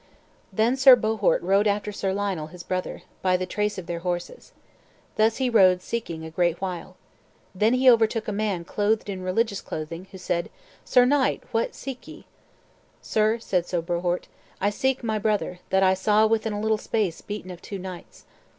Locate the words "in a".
9.11-9.23